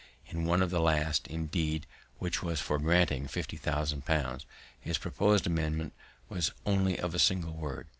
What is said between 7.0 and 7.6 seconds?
a single